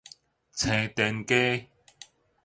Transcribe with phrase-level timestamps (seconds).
[0.53, 1.69] 青田街